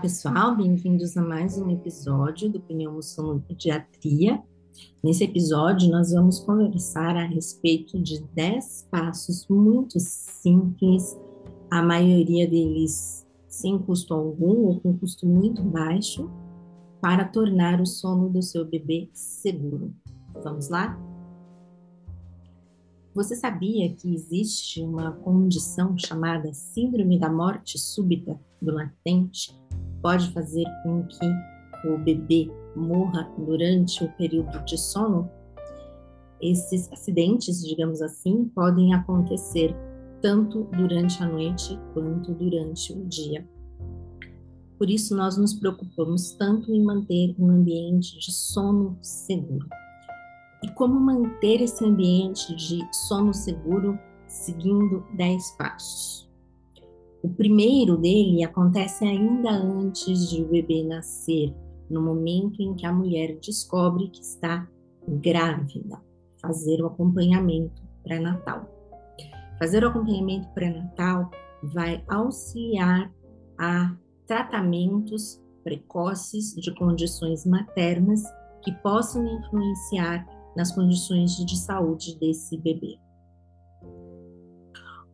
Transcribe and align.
pessoal, 0.00 0.56
bem-vindos 0.56 1.14
a 1.14 1.20
mais 1.20 1.58
um 1.58 1.68
episódio 1.68 2.48
do 2.48 2.58
Pneumosomodiatria. 2.58 4.42
Nesse 5.04 5.24
episódio, 5.24 5.90
nós 5.90 6.12
vamos 6.12 6.40
conversar 6.40 7.14
a 7.16 7.26
respeito 7.26 8.00
de 8.00 8.22
10 8.34 8.88
passos 8.90 9.46
muito 9.46 10.00
simples, 10.00 11.18
a 11.70 11.82
maioria 11.82 12.48
deles 12.48 13.26
sem 13.46 13.78
custo 13.78 14.14
algum 14.14 14.68
ou 14.68 14.80
com 14.80 14.96
custo 14.96 15.26
muito 15.26 15.62
baixo, 15.62 16.30
para 16.98 17.26
tornar 17.26 17.78
o 17.78 17.84
sono 17.84 18.30
do 18.30 18.40
seu 18.40 18.64
bebê 18.64 19.10
seguro. 19.12 19.92
Vamos 20.42 20.70
lá? 20.70 20.98
Você 23.14 23.36
sabia 23.36 23.94
que 23.94 24.14
existe 24.14 24.80
uma 24.82 25.12
condição 25.12 25.94
chamada 25.98 26.54
Síndrome 26.54 27.18
da 27.18 27.28
Morte 27.28 27.78
Súbita 27.78 28.40
do 28.62 28.72
Latente? 28.72 29.60
Pode 30.02 30.32
fazer 30.32 30.64
com 30.82 31.04
que 31.04 31.88
o 31.88 31.98
bebê 31.98 32.50
morra 32.74 33.30
durante 33.36 34.02
o 34.02 34.08
período 34.12 34.64
de 34.64 34.78
sono? 34.78 35.30
Esses 36.40 36.90
acidentes, 36.90 37.62
digamos 37.66 38.00
assim, 38.00 38.46
podem 38.54 38.94
acontecer 38.94 39.76
tanto 40.22 40.64
durante 40.72 41.22
a 41.22 41.26
noite 41.26 41.78
quanto 41.92 42.32
durante 42.32 42.92
o 42.92 43.04
dia. 43.06 43.46
Por 44.78 44.88
isso, 44.88 45.14
nós 45.14 45.36
nos 45.36 45.52
preocupamos 45.52 46.32
tanto 46.32 46.72
em 46.72 46.82
manter 46.82 47.34
um 47.38 47.50
ambiente 47.50 48.18
de 48.18 48.32
sono 48.32 48.96
seguro. 49.02 49.68
E 50.62 50.70
como 50.72 50.98
manter 50.98 51.60
esse 51.60 51.84
ambiente 51.84 52.54
de 52.56 52.80
sono 52.90 53.34
seguro 53.34 53.98
seguindo 54.26 55.04
10 55.14 55.50
passos? 55.58 56.29
O 57.22 57.28
primeiro 57.28 57.98
dele 57.98 58.42
acontece 58.42 59.04
ainda 59.04 59.50
antes 59.50 60.30
de 60.30 60.42
o 60.42 60.48
bebê 60.48 60.82
nascer, 60.82 61.54
no 61.90 62.00
momento 62.00 62.62
em 62.62 62.74
que 62.74 62.86
a 62.86 62.92
mulher 62.92 63.38
descobre 63.40 64.08
que 64.08 64.22
está 64.22 64.66
grávida. 65.06 66.00
Fazer 66.40 66.80
o 66.82 66.86
acompanhamento 66.86 67.82
pré-natal. 68.02 68.66
Fazer 69.58 69.84
o 69.84 69.88
acompanhamento 69.88 70.48
pré-natal 70.54 71.30
vai 71.62 72.02
auxiliar 72.08 73.12
a 73.58 73.94
tratamentos 74.26 75.38
precoces 75.62 76.54
de 76.54 76.74
condições 76.74 77.44
maternas 77.44 78.22
que 78.62 78.72
possam 78.82 79.26
influenciar 79.26 80.26
nas 80.56 80.72
condições 80.72 81.36
de 81.36 81.58
saúde 81.58 82.18
desse 82.18 82.56
bebê. 82.56 82.98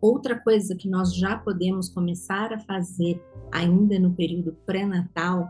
Outra 0.06 0.38
coisa 0.38 0.76
que 0.76 0.88
nós 0.88 1.16
já 1.16 1.36
podemos 1.36 1.88
começar 1.88 2.52
a 2.52 2.60
fazer 2.60 3.20
ainda 3.50 3.98
no 3.98 4.14
período 4.14 4.52
pré-natal 4.64 5.48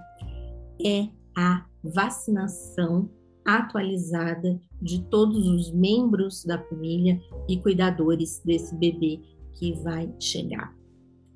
é 0.83 1.11
a 1.37 1.67
vacinação 1.85 3.11
atualizada 3.45 4.59
de 4.81 5.03
todos 5.11 5.47
os 5.47 5.71
membros 5.71 6.43
da 6.43 6.59
família 6.59 7.21
e 7.47 7.59
cuidadores 7.59 8.41
desse 8.47 8.75
bebê 8.75 9.21
que 9.53 9.75
vai 9.83 10.11
chegar. 10.19 10.75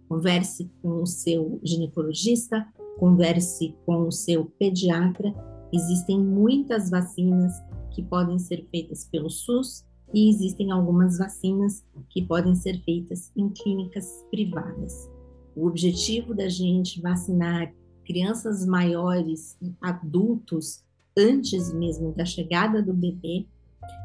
Converse 0.09 0.73
com 0.81 1.03
o 1.03 1.07
seu 1.07 1.61
ginecologista, 1.63 2.67
converse 2.99 3.77
com 3.85 4.09
o 4.09 4.11
seu 4.11 4.47
pediatra. 4.59 5.31
Existem 5.71 6.19
muitas 6.19 6.89
vacinas 6.89 7.53
que 7.91 8.03
podem 8.03 8.39
ser 8.39 8.67
feitas 8.71 9.05
pelo 9.05 9.29
SUS 9.29 9.85
e 10.13 10.29
existem 10.29 10.71
algumas 10.71 11.19
vacinas 11.19 11.85
que 12.09 12.23
podem 12.23 12.55
ser 12.55 12.83
feitas 12.83 13.31
em 13.37 13.49
clínicas 13.49 14.25
privadas. 14.31 15.11
O 15.55 15.67
objetivo 15.67 16.35
da 16.35 16.49
gente 16.49 17.01
vacinar 17.01 17.73
crianças 18.05 18.67
maiores 18.67 19.57
e 19.63 19.73
adultos 19.81 20.83
antes 21.17 21.73
mesmo 21.73 22.13
da 22.13 22.25
chegada 22.25 22.83
do 22.83 22.93
bebê 22.93 23.47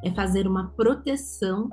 é 0.03 0.11
fazer 0.11 0.47
uma 0.47 0.69
proteção 0.69 1.69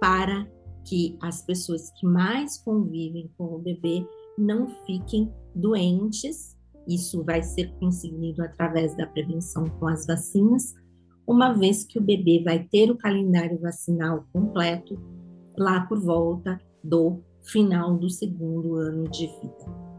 para 0.00 0.46
que 0.84 1.16
as 1.20 1.42
pessoas 1.42 1.90
que 1.92 2.06
mais 2.06 2.58
convivem 2.58 3.30
com 3.36 3.44
o 3.54 3.58
bebê 3.58 4.06
não 4.36 4.68
fiquem 4.86 5.32
doentes. 5.54 6.56
Isso 6.86 7.22
vai 7.22 7.42
ser 7.42 7.72
conseguido 7.78 8.42
através 8.42 8.96
da 8.96 9.06
prevenção 9.06 9.64
com 9.78 9.86
as 9.86 10.06
vacinas, 10.06 10.74
uma 11.26 11.52
vez 11.52 11.84
que 11.84 11.98
o 11.98 12.02
bebê 12.02 12.42
vai 12.44 12.64
ter 12.64 12.90
o 12.90 12.96
calendário 12.96 13.58
vacinal 13.60 14.26
completo 14.32 14.98
lá 15.56 15.82
por 15.86 16.00
volta 16.00 16.60
do 16.82 17.20
final 17.42 17.96
do 17.96 18.08
segundo 18.08 18.76
ano 18.76 19.08
de 19.08 19.26
vida. 19.26 19.92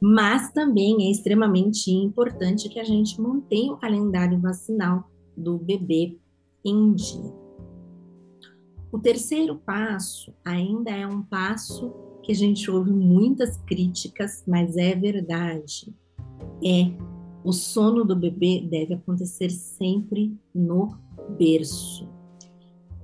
Mas 0.00 0.52
também 0.52 1.06
é 1.06 1.10
extremamente 1.10 1.90
importante 1.90 2.68
que 2.68 2.78
a 2.78 2.84
gente 2.84 3.20
mantenha 3.20 3.72
o 3.72 3.78
calendário 3.78 4.38
vacinal 4.40 5.10
do 5.36 5.58
bebê 5.58 6.18
em 6.64 6.92
dia. 6.92 7.32
O 8.92 8.98
terceiro 8.98 9.56
passo 9.56 10.32
ainda 10.44 10.90
é 10.90 11.06
um 11.06 11.22
passo 11.22 11.92
que 12.22 12.32
a 12.32 12.34
gente 12.34 12.70
ouve 12.70 12.92
muitas 12.92 13.56
críticas, 13.56 14.44
mas 14.46 14.76
é 14.76 14.94
verdade. 14.94 15.94
É 16.64 17.13
o 17.44 17.52
sono 17.52 18.04
do 18.04 18.16
bebê 18.16 18.66
deve 18.68 18.94
acontecer 18.94 19.50
sempre 19.50 20.34
no 20.54 20.96
berço. 21.38 22.08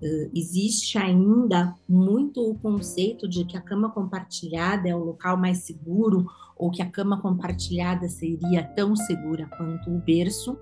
Uh, 0.03 0.31
existe 0.35 0.97
ainda 0.97 1.75
muito 1.87 2.41
o 2.41 2.59
conceito 2.59 3.29
de 3.29 3.45
que 3.45 3.55
a 3.55 3.61
cama 3.61 3.91
compartilhada 3.91 4.89
é 4.89 4.97
o 4.97 5.05
local 5.05 5.37
mais 5.37 5.59
seguro 5.59 6.25
ou 6.57 6.71
que 6.71 6.81
a 6.81 6.91
cama 6.91 7.21
compartilhada 7.21 8.09
seria 8.09 8.63
tão 8.63 8.97
segura 8.97 9.47
quanto 9.59 9.91
o 9.91 9.99
berço. 9.99 10.59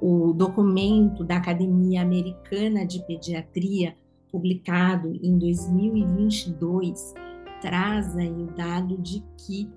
O 0.00 0.32
documento 0.32 1.22
da 1.22 1.36
Academia 1.36 2.00
Americana 2.00 2.86
de 2.86 3.06
Pediatria, 3.06 3.96
publicado 4.32 5.14
em 5.22 5.38
2022, 5.38 7.12
traz 7.60 8.16
aí 8.16 8.32
o 8.32 8.46
dado 8.46 8.96
de 8.96 9.22
que 9.36 9.70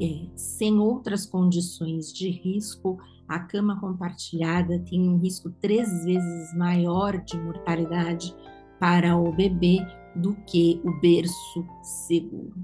é, 0.00 0.28
sem 0.36 0.78
outras 0.78 1.26
condições 1.26 2.12
de 2.12 2.30
risco, 2.30 2.98
a 3.28 3.40
cama 3.40 3.78
compartilhada 3.80 4.78
tem 4.80 5.08
um 5.08 5.18
risco 5.18 5.50
três 5.60 6.04
vezes 6.04 6.56
maior 6.56 7.18
de 7.22 7.36
mortalidade 7.38 8.34
para 8.80 9.16
o 9.16 9.32
bebê 9.32 9.78
do 10.16 10.34
que 10.46 10.80
o 10.84 10.98
berço 11.00 11.66
seguro. 11.82 12.54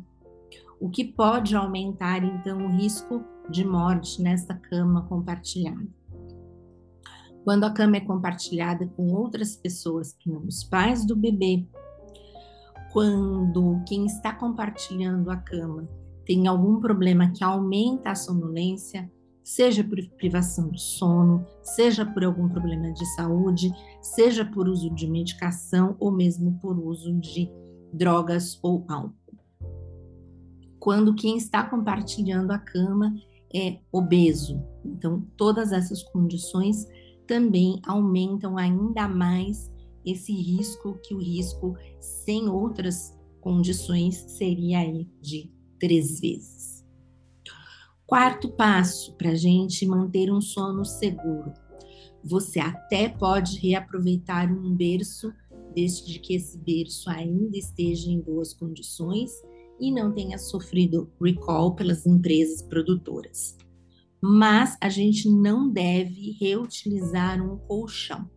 O 0.81 0.89
que 0.89 1.05
pode 1.05 1.55
aumentar 1.55 2.25
então 2.25 2.67
o 2.67 2.77
risco 2.77 3.23
de 3.51 3.65
morte 3.65 4.23
nesta 4.23 4.55
cama 4.55 5.03
compartilhada. 5.03 5.87
Quando 7.45 7.65
a 7.65 7.71
cama 7.71 7.99
é 7.99 8.01
compartilhada 8.01 8.87
com 8.97 9.13
outras 9.13 9.55
pessoas 9.55 10.15
que 10.15 10.31
não 10.31 10.47
os 10.47 10.65
pais 10.65 11.05
do 11.05 11.15
bebê, 11.15 11.67
quando 12.93 13.83
quem 13.87 14.07
está 14.07 14.33
compartilhando 14.33 15.31
a 15.31 15.37
cama 15.37 15.87
tem 16.25 16.47
algum 16.47 16.81
problema 16.81 17.31
que 17.31 17.45
aumenta 17.45 18.11
a 18.11 18.15
sonolência, 18.15 19.11
seja 19.43 19.85
por 19.85 19.99
privação 20.17 20.71
de 20.71 20.81
sono, 20.81 21.45
seja 21.63 22.07
por 22.07 22.25
algum 22.25 22.49
problema 22.49 22.93
de 22.93 23.05
saúde, 23.15 23.71
seja 24.01 24.45
por 24.45 24.69
uso 24.69 24.91
de 24.91 25.07
medicação 25.07 25.97
ou 25.99 26.11
mesmo 26.11 26.59
por 26.61 26.79
uso 26.79 27.13
de 27.21 27.51
drogas 27.93 28.59
ou 28.63 28.85
álcool. 28.89 29.15
Quando 30.79 31.15
quem 31.15 31.37
está 31.37 31.63
compartilhando 31.63 32.51
a 32.51 32.59
cama 32.59 33.15
é 33.55 33.79
obeso. 33.93 34.61
Então, 34.85 35.25
todas 35.37 35.71
essas 35.71 36.03
condições 36.03 36.87
também 37.27 37.81
aumentam 37.87 38.59
ainda 38.59 39.07
mais 39.07 39.73
esse 40.05 40.33
risco, 40.33 40.99
que 41.03 41.15
o 41.15 41.19
risco 41.19 41.75
sem 42.01 42.49
outras 42.49 43.17
condições 43.41 44.17
seria 44.17 44.81
aí 44.81 45.09
de 45.21 45.54
três 45.79 46.21
vezes. 46.21 46.85
Quarto 48.07 48.51
passo 48.51 49.15
para 49.15 49.31
a 49.31 49.35
gente 49.35 49.87
manter 49.87 50.31
um 50.31 50.41
sono 50.41 50.85
seguro. 50.85 51.53
Você 52.23 52.61
até 52.61 53.09
pode 53.09 53.59
reaproveitar 53.59 54.51
um 54.51 54.75
berço, 54.75 55.33
desde 55.75 56.19
que 56.19 56.35
esse 56.35 56.57
berço 56.59 57.11
ainda 57.11 57.57
esteja 57.57 58.11
em 58.11 58.21
boas 58.21 58.55
condições 58.55 59.33
e 59.81 59.91
não 59.91 60.13
tenha 60.13 60.39
sofrido 60.39 61.11
recall 61.21 61.75
pelas 61.75 62.07
empresas 62.07 62.63
produtoras. 62.63 63.57
Mas 64.23 64.77
a 64.81 64.89
gente 64.89 65.29
não 65.29 65.71
deve 65.71 66.37
reutilizar 66.41 67.43
um 67.43 67.59
colchão. 67.59 68.31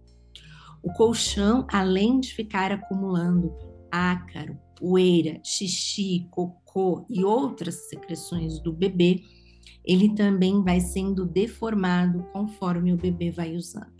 O 0.83 0.91
colchão, 0.93 1.65
além 1.71 2.19
de 2.19 2.33
ficar 2.33 2.71
acumulando 2.71 3.53
ácaro, 3.91 4.57
poeira, 4.79 5.39
xixi, 5.43 6.27
cocô 6.31 7.05
e 7.09 7.23
outras 7.23 7.89
secreções 7.89 8.59
do 8.59 8.71
bebê, 8.71 9.23
ele 9.83 10.13
também 10.13 10.63
vai 10.63 10.79
sendo 10.79 11.25
deformado 11.25 12.23
conforme 12.33 12.93
o 12.93 12.97
bebê 12.97 13.31
vai 13.31 13.55
usando. 13.55 13.97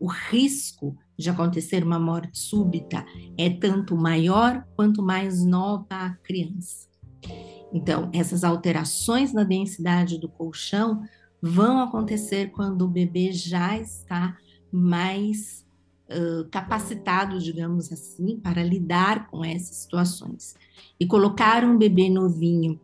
O 0.00 0.06
risco 0.06 0.96
de 1.16 1.30
acontecer 1.30 1.84
uma 1.84 1.98
morte 1.98 2.38
súbita 2.38 3.04
é 3.38 3.48
tanto 3.50 3.96
maior 3.96 4.66
quanto 4.74 5.02
mais 5.02 5.44
nova 5.44 5.86
a 5.90 6.10
criança. 6.16 6.88
Então, 7.72 8.10
essas 8.12 8.42
alterações 8.42 9.32
na 9.32 9.44
densidade 9.44 10.18
do 10.18 10.28
colchão 10.28 11.02
vão 11.40 11.80
acontecer 11.80 12.50
quando 12.50 12.82
o 12.82 12.88
bebê 12.88 13.32
já 13.32 13.78
está 13.78 14.36
mais 14.72 15.61
capacitado, 16.50 17.38
digamos 17.38 17.92
assim, 17.92 18.38
para 18.38 18.62
lidar 18.62 19.28
com 19.28 19.44
essas 19.44 19.76
situações. 19.76 20.54
E 20.98 21.06
colocar 21.06 21.64
um 21.64 21.76
bebê 21.76 22.08
novinho 22.08 22.80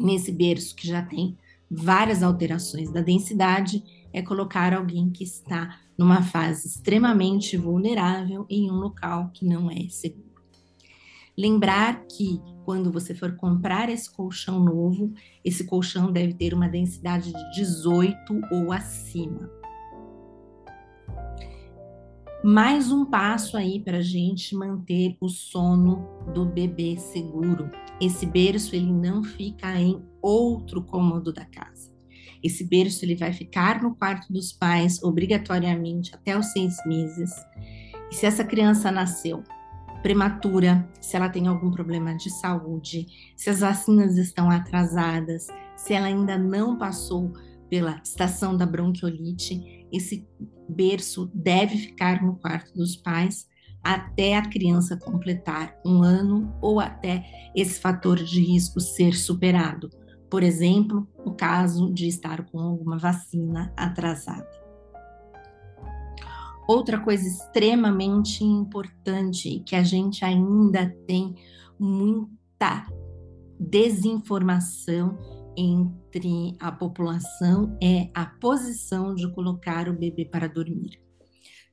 nesse 0.00 0.32
berço 0.32 0.74
que 0.74 0.86
já 0.86 1.02
tem 1.02 1.36
várias 1.70 2.22
alterações 2.22 2.90
da 2.90 3.00
densidade 3.00 3.82
é 4.12 4.20
colocar 4.20 4.74
alguém 4.74 5.08
que 5.10 5.24
está 5.24 5.78
numa 5.96 6.22
fase 6.22 6.66
extremamente 6.66 7.56
vulnerável 7.56 8.44
em 8.50 8.70
um 8.70 8.74
local 8.74 9.30
que 9.32 9.44
não 9.44 9.70
é 9.70 9.88
seguro. 9.88 10.32
Lembrar 11.36 12.04
que 12.06 12.40
quando 12.64 12.92
você 12.92 13.14
for 13.14 13.36
comprar 13.36 13.88
esse 13.88 14.10
colchão 14.10 14.60
novo, 14.60 15.14
esse 15.42 15.64
colchão 15.64 16.12
deve 16.12 16.34
ter 16.34 16.52
uma 16.52 16.68
densidade 16.68 17.32
de 17.32 17.54
18 17.54 18.14
ou 18.50 18.70
acima. 18.70 19.50
Mais 22.44 22.90
um 22.90 23.04
passo 23.04 23.56
aí 23.56 23.78
para 23.78 23.98
a 23.98 24.02
gente 24.02 24.56
manter 24.56 25.16
o 25.20 25.28
sono 25.28 26.08
do 26.34 26.44
bebê 26.44 26.96
seguro. 26.98 27.70
Esse 28.00 28.26
berço 28.26 28.74
ele 28.74 28.92
não 28.92 29.22
fica 29.22 29.80
em 29.80 30.02
outro 30.20 30.82
cômodo 30.82 31.32
da 31.32 31.44
casa. 31.44 31.92
Esse 32.42 32.64
berço 32.64 33.04
ele 33.04 33.14
vai 33.14 33.32
ficar 33.32 33.80
no 33.80 33.94
quarto 33.94 34.32
dos 34.32 34.52
pais 34.52 35.00
obrigatoriamente 35.04 36.12
até 36.12 36.36
os 36.36 36.46
seis 36.46 36.74
meses. 36.84 37.30
E 38.10 38.14
se 38.16 38.26
essa 38.26 38.42
criança 38.42 38.90
nasceu 38.90 39.44
prematura, 40.02 40.84
se 41.00 41.14
ela 41.14 41.28
tem 41.28 41.46
algum 41.46 41.70
problema 41.70 42.12
de 42.16 42.28
saúde, 42.28 43.06
se 43.36 43.50
as 43.50 43.60
vacinas 43.60 44.18
estão 44.18 44.50
atrasadas, 44.50 45.46
se 45.76 45.94
ela 45.94 46.08
ainda 46.08 46.36
não 46.36 46.76
passou 46.76 47.32
pela 47.70 48.00
estação 48.04 48.56
da 48.56 48.66
bronquiolite, 48.66 49.81
esse 49.92 50.26
berço 50.68 51.30
deve 51.34 51.76
ficar 51.76 52.22
no 52.22 52.36
quarto 52.36 52.72
dos 52.74 52.96
pais 52.96 53.46
até 53.82 54.36
a 54.36 54.48
criança 54.48 54.96
completar 54.96 55.76
um 55.84 56.02
ano 56.02 56.54
ou 56.60 56.80
até 56.80 57.24
esse 57.54 57.80
fator 57.80 58.16
de 58.16 58.40
risco 58.40 58.80
ser 58.80 59.14
superado. 59.14 59.90
Por 60.30 60.42
exemplo, 60.42 61.06
no 61.26 61.34
caso 61.34 61.92
de 61.92 62.06
estar 62.06 62.46
com 62.46 62.58
alguma 62.58 62.96
vacina 62.96 63.72
atrasada. 63.76 64.48
Outra 66.66 66.98
coisa 66.98 67.26
extremamente 67.26 68.44
importante 68.44 69.62
que 69.66 69.74
a 69.74 69.82
gente 69.82 70.24
ainda 70.24 70.88
tem 71.06 71.34
muita 71.78 72.86
desinformação 73.58 75.18
entre 75.56 76.56
a 76.58 76.72
população 76.72 77.78
é 77.82 78.10
a 78.14 78.26
posição 78.26 79.14
de 79.14 79.30
colocar 79.32 79.88
o 79.88 79.92
bebê 79.92 80.24
para 80.24 80.48
dormir. 80.48 81.00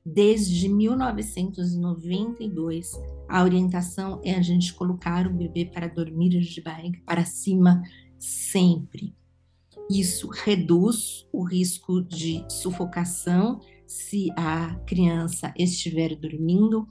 Desde 0.04 0.68
1992, 0.68 2.92
a 3.28 3.44
orientação 3.44 4.20
é 4.24 4.34
a 4.34 4.40
gente 4.40 4.72
colocar 4.72 5.26
o 5.26 5.34
bebê 5.34 5.66
para 5.66 5.88
dormir 5.88 6.40
de 6.40 6.60
barriga 6.60 7.00
para 7.04 7.24
cima 7.24 7.82
sempre. 8.18 9.14
Isso 9.90 10.28
reduz 10.28 11.26
o 11.32 11.42
risco 11.42 12.00
de 12.02 12.44
sufocação 12.48 13.60
se 13.86 14.30
a 14.36 14.76
criança 14.86 15.52
estiver 15.58 16.14
dormindo, 16.14 16.86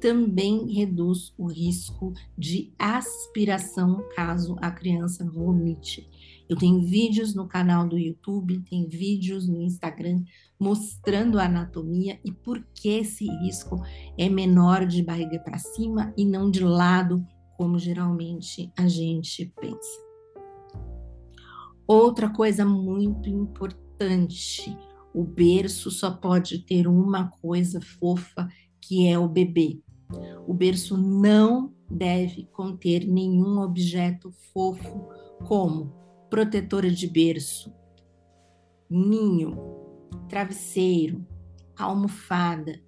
também 0.00 0.72
reduz 0.72 1.32
o 1.36 1.46
risco 1.46 2.12
de 2.36 2.72
aspiração 2.78 4.02
caso 4.14 4.56
a 4.60 4.70
criança 4.70 5.28
vomite. 5.28 6.08
Eu 6.48 6.56
tenho 6.56 6.80
vídeos 6.80 7.34
no 7.34 7.46
canal 7.46 7.86
do 7.86 7.98
YouTube, 7.98 8.64
tem 8.70 8.88
vídeos 8.88 9.46
no 9.48 9.60
Instagram 9.60 10.24
mostrando 10.58 11.38
a 11.38 11.44
anatomia 11.44 12.18
e 12.24 12.32
por 12.32 12.64
que 12.74 12.88
esse 12.88 13.26
risco 13.42 13.82
é 14.16 14.28
menor 14.28 14.86
de 14.86 15.02
barriga 15.02 15.38
para 15.40 15.58
cima 15.58 16.12
e 16.16 16.24
não 16.24 16.50
de 16.50 16.64
lado, 16.64 17.24
como 17.56 17.78
geralmente 17.78 18.72
a 18.76 18.88
gente 18.88 19.52
pensa. 19.60 20.08
Outra 21.86 22.30
coisa 22.30 22.64
muito 22.64 23.28
importante, 23.28 24.76
o 25.14 25.24
berço 25.24 25.90
só 25.90 26.10
pode 26.10 26.58
ter 26.60 26.86
uma 26.86 27.30
coisa 27.40 27.80
fofa, 27.80 28.48
que 28.80 29.06
é 29.06 29.18
o 29.18 29.28
bebê. 29.28 29.80
O 30.46 30.54
berço 30.54 30.96
não 30.96 31.72
deve 31.90 32.44
conter 32.52 33.06
nenhum 33.06 33.60
objeto 33.60 34.30
fofo, 34.52 35.08
como 35.46 35.92
protetora 36.30 36.90
de 36.90 37.06
berço, 37.06 37.72
ninho, 38.88 39.56
travesseiro, 40.28 41.26
almofada, 41.76 42.80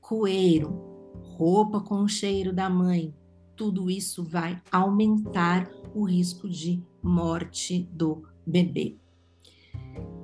coeiro, 0.00 0.92
roupa 1.22 1.80
com 1.80 2.02
o 2.02 2.08
cheiro 2.08 2.52
da 2.52 2.68
mãe. 2.68 3.14
Tudo 3.56 3.90
isso 3.90 4.24
vai 4.24 4.60
aumentar 4.70 5.70
o 5.94 6.04
risco 6.04 6.48
de 6.48 6.82
morte 7.02 7.88
do 7.92 8.22
bebê. 8.46 8.96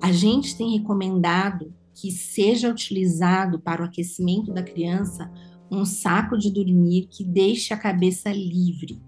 A 0.01 0.13
gente 0.13 0.57
tem 0.57 0.79
recomendado 0.79 1.75
que 1.93 2.13
seja 2.13 2.71
utilizado 2.71 3.59
para 3.59 3.83
o 3.83 3.85
aquecimento 3.85 4.53
da 4.53 4.63
criança 4.63 5.31
um 5.71 5.85
saco 5.85 6.37
de 6.37 6.51
dormir 6.51 7.09
que 7.11 7.25
deixe 7.25 7.73
a 7.75 7.77
cabeça 7.77 8.31
livre. 8.31 9.03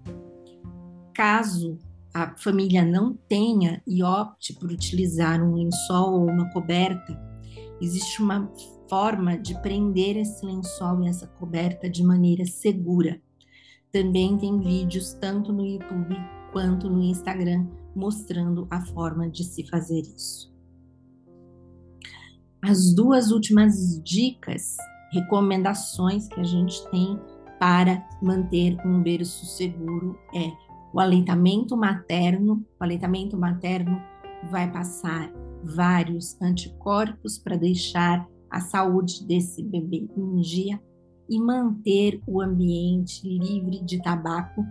Caso 1.13 1.77
a 2.13 2.35
família 2.35 2.83
não 2.83 3.13
tenha 3.27 3.81
e 3.87 4.03
opte 4.03 4.53
por 4.53 4.69
utilizar 4.69 5.41
um 5.41 5.55
lençol 5.55 6.13
ou 6.13 6.29
uma 6.29 6.51
coberta, 6.51 7.19
existe 7.81 8.21
uma 8.21 8.51
forma 8.89 9.37
de 9.37 9.59
prender 9.61 10.17
esse 10.17 10.45
lençol 10.45 11.03
e 11.03 11.07
essa 11.07 11.25
coberta 11.25 11.89
de 11.89 12.03
maneira 12.03 12.45
segura. 12.45 13.21
Também 13.91 14.37
tem 14.37 14.59
vídeos 14.59 15.13
tanto 15.13 15.53
no 15.53 15.65
YouTube 15.65 16.15
quanto 16.51 16.89
no 16.89 17.01
Instagram 17.01 17.65
mostrando 17.95 18.67
a 18.69 18.81
forma 18.87 19.29
de 19.29 19.43
se 19.43 19.65
fazer 19.67 20.01
isso. 20.01 20.51
As 22.61 22.93
duas 22.93 23.31
últimas 23.31 24.01
dicas, 24.03 24.77
recomendações 25.11 26.27
que 26.27 26.39
a 26.39 26.43
gente 26.43 26.89
tem 26.89 27.19
para 27.59 28.07
manter 28.21 28.75
um 28.85 29.01
berço 29.01 29.45
seguro 29.45 30.17
é 30.33 30.51
o 30.93 30.99
aleitamento 30.99 31.77
materno. 31.77 32.65
O 32.79 32.83
aleitamento 32.83 33.37
materno 33.37 34.01
vai 34.49 34.71
passar 34.71 35.31
vários 35.63 36.39
anticorpos 36.41 37.37
para 37.37 37.55
deixar 37.55 38.27
a 38.49 38.59
saúde 38.59 39.25
desse 39.25 39.63
bebê 39.63 40.09
em 40.17 40.41
dia 40.41 40.81
e 41.29 41.39
manter 41.39 42.21
o 42.27 42.41
ambiente 42.41 43.25
livre 43.25 43.81
de 43.85 44.01
tabaco, 44.01 44.65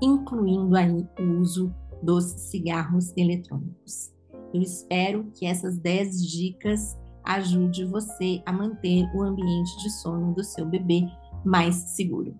incluindo 0.00 0.76
aí 0.76 1.06
o 1.18 1.40
uso 1.40 1.74
dos 2.02 2.24
cigarros 2.24 3.12
eletrônicos. 3.16 4.14
Eu 4.54 4.62
espero 4.62 5.30
que 5.34 5.44
essas 5.44 5.78
10 5.78 6.24
dicas 6.26 6.96
ajude 7.28 7.84
você 7.84 8.42
a 8.46 8.52
manter 8.52 9.04
o 9.14 9.22
ambiente 9.22 9.76
de 9.82 9.90
sono 9.90 10.34
do 10.34 10.42
seu 10.42 10.64
bebê 10.64 11.06
mais 11.44 11.74
seguro. 11.74 12.34